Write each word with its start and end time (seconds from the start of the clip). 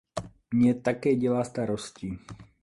Mě 0.53 0.75
také 0.75 1.15
dělá 1.15 1.43
starosti. 1.43 2.19